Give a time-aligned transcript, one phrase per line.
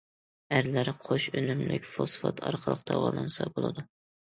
[0.53, 3.89] ئەرلەر قوش ئۈنۈملۈك فوسفات ئارقىلىق داۋالانسا بولىدۇ.